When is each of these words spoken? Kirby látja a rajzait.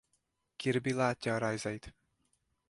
Kirby 0.57 0.91
látja 0.93 1.33
a 1.35 1.37
rajzait. 1.37 1.93